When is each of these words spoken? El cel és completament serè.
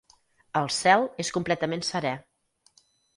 El 0.61 0.69
cel 0.77 1.05
és 1.23 1.29
completament 1.35 1.85
serè. 1.91 2.15